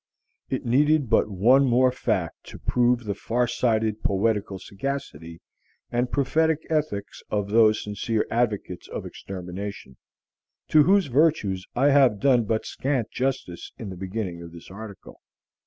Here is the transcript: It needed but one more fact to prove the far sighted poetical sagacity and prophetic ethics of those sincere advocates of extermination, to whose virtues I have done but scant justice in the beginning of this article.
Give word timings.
It 0.49 0.65
needed 0.65 1.11
but 1.11 1.29
one 1.29 1.65
more 1.65 1.91
fact 1.91 2.43
to 2.45 2.57
prove 2.57 3.03
the 3.03 3.13
far 3.13 3.47
sighted 3.47 4.01
poetical 4.01 4.57
sagacity 4.57 5.41
and 5.91 6.11
prophetic 6.11 6.65
ethics 6.71 7.21
of 7.29 7.49
those 7.51 7.83
sincere 7.83 8.25
advocates 8.31 8.87
of 8.87 9.05
extermination, 9.05 9.97
to 10.69 10.81
whose 10.85 11.05
virtues 11.05 11.67
I 11.75 11.91
have 11.91 12.19
done 12.19 12.45
but 12.45 12.65
scant 12.65 13.11
justice 13.11 13.73
in 13.77 13.91
the 13.91 13.95
beginning 13.95 14.41
of 14.41 14.53
this 14.53 14.71
article. 14.71 15.21